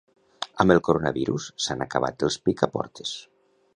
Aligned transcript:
Amb 0.63 0.73
el 0.75 0.79
coronavirus 0.87 1.49
s'han 1.67 1.85
acabat 1.87 2.27
els 2.29 2.39
picaportes 2.49 3.13